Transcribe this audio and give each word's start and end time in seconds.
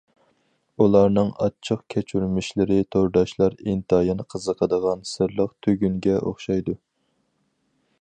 ئۇلارنىڭ 0.83 1.29
ئاچچىق 1.45 1.83
كەچۈرمىشلىرى 1.95 2.79
تورداشلار 2.97 3.59
ئىنتايىن 3.67 4.27
قىزىقىدىغان 4.35 5.07
سىرلىق 5.15 5.57
تۈگۈنگە 5.67 6.21
ئوخشايدۇ. 6.25 6.81